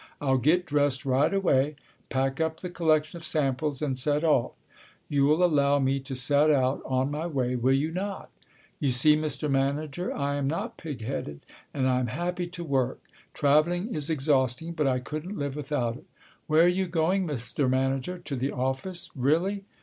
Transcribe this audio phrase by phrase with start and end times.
[0.19, 1.75] "I'll get dressed right away,
[2.09, 4.53] pack up the collection of samples, and set off.
[5.07, 8.31] You'll allow me to set out on my way, will you not?
[8.79, 9.47] You see, Mr.
[9.47, 11.41] Manager, I am not pig headed,
[11.71, 13.03] and I am happy to work.
[13.35, 16.05] Travelling is exhausting, but I couldn't live without it.
[16.47, 17.69] Where are you going, Mr.
[17.69, 18.17] Manager?
[18.17, 19.11] To the office?
[19.15, 19.65] Really?